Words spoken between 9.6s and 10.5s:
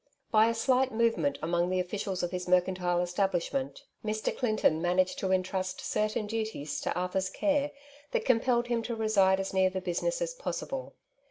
the business as